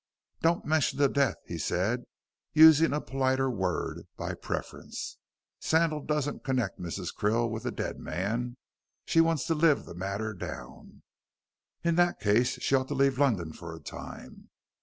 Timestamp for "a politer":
2.91-3.51